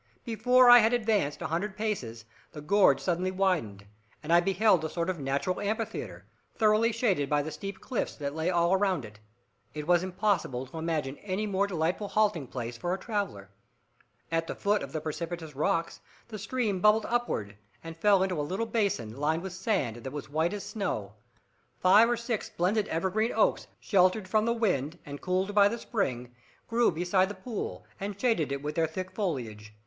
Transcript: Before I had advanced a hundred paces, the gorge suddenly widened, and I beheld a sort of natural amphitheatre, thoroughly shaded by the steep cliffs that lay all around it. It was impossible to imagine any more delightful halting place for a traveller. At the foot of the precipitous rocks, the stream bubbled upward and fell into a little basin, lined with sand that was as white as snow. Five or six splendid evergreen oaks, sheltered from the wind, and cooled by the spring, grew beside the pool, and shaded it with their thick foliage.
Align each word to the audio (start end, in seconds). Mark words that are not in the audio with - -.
Before 0.25 0.67
I 0.67 0.79
had 0.79 0.93
advanced 0.93 1.43
a 1.43 1.47
hundred 1.47 1.77
paces, 1.77 2.25
the 2.51 2.59
gorge 2.61 2.99
suddenly 2.99 3.29
widened, 3.29 3.85
and 4.23 4.33
I 4.33 4.39
beheld 4.39 4.83
a 4.83 4.89
sort 4.89 5.11
of 5.11 5.19
natural 5.19 5.61
amphitheatre, 5.61 6.25
thoroughly 6.55 6.91
shaded 6.91 7.29
by 7.29 7.43
the 7.43 7.51
steep 7.51 7.79
cliffs 7.79 8.15
that 8.15 8.33
lay 8.33 8.49
all 8.49 8.73
around 8.73 9.05
it. 9.05 9.19
It 9.75 9.85
was 9.85 10.01
impossible 10.01 10.65
to 10.65 10.79
imagine 10.79 11.17
any 11.19 11.45
more 11.45 11.67
delightful 11.67 12.07
halting 12.07 12.47
place 12.47 12.77
for 12.79 12.95
a 12.95 12.97
traveller. 12.97 13.51
At 14.31 14.47
the 14.47 14.55
foot 14.55 14.81
of 14.81 14.91
the 14.91 15.01
precipitous 15.01 15.55
rocks, 15.55 15.99
the 16.27 16.39
stream 16.39 16.79
bubbled 16.79 17.05
upward 17.07 17.55
and 17.83 17.95
fell 17.95 18.23
into 18.23 18.41
a 18.41 18.41
little 18.41 18.65
basin, 18.65 19.15
lined 19.15 19.43
with 19.43 19.53
sand 19.53 19.97
that 19.97 20.11
was 20.11 20.25
as 20.25 20.31
white 20.31 20.53
as 20.55 20.63
snow. 20.63 21.13
Five 21.77 22.09
or 22.09 22.17
six 22.17 22.47
splendid 22.47 22.87
evergreen 22.87 23.33
oaks, 23.35 23.67
sheltered 23.79 24.27
from 24.27 24.45
the 24.45 24.51
wind, 24.53 24.97
and 25.05 25.21
cooled 25.21 25.53
by 25.53 25.67
the 25.67 25.77
spring, 25.77 26.33
grew 26.67 26.89
beside 26.91 27.29
the 27.29 27.35
pool, 27.35 27.85
and 27.99 28.19
shaded 28.19 28.51
it 28.51 28.63
with 28.63 28.73
their 28.73 28.87
thick 28.87 29.11
foliage. 29.11 29.75